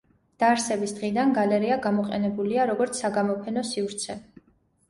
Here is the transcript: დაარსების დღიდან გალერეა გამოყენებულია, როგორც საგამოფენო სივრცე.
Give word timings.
დაარსების 0.43 0.93
დღიდან 0.99 1.35
გალერეა 1.35 1.77
გამოყენებულია, 1.83 2.65
როგორც 2.73 3.03
საგამოფენო 3.03 3.67
სივრცე. 3.75 4.19